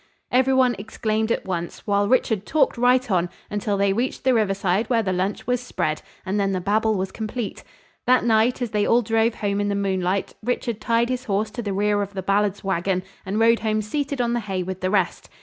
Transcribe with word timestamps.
Every 0.31 0.55
one 0.55 0.75
exclaimed 0.79 1.31
at 1.31 1.45
once, 1.45 1.85
while 1.85 2.07
Richard 2.09 2.43
talked 2.43 2.75
right 2.75 3.11
on, 3.11 3.29
until 3.51 3.77
they 3.77 3.93
reached 3.93 4.23
the 4.23 4.33
riverside 4.33 4.89
where 4.89 5.03
the 5.03 5.13
lunch 5.13 5.45
was 5.45 5.61
spread; 5.61 6.01
and 6.25 6.39
then 6.39 6.53
the 6.53 6.59
babble 6.59 6.95
was 6.97 7.11
complete. 7.11 7.63
That 8.07 8.23
night, 8.25 8.63
as 8.63 8.71
they 8.71 8.83
all 8.87 9.03
drove 9.03 9.35
home 9.35 9.61
in 9.61 9.67
the 9.69 9.75
moonlight, 9.75 10.33
Richard 10.41 10.81
tied 10.81 11.09
his 11.09 11.25
horse 11.25 11.51
to 11.51 11.61
the 11.61 11.71
rear 11.71 12.01
of 12.01 12.15
the 12.15 12.23
Ballards' 12.23 12.63
wagon 12.63 13.03
and 13.27 13.39
rode 13.39 13.59
home 13.59 13.83
seated 13.83 14.19
on 14.19 14.33
the 14.33 14.39
hay 14.39 14.63
with 14.63 14.81
the 14.81 14.89
rest. 14.89 15.29